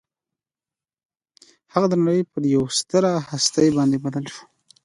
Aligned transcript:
هغه 1.73 1.87
د 1.89 1.93
نړۍ 2.03 2.21
پر 2.31 2.41
یوه 2.53 2.67
ستره 2.79 3.11
هستي 3.29 3.67
باندې 3.77 3.97
بدل 4.05 4.25
شو 4.33 4.43